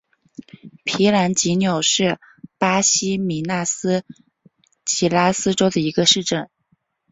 [0.83, 2.17] 皮兰吉纽是
[2.57, 4.03] 巴西米纳斯
[4.83, 6.49] 吉拉斯州的一个市镇。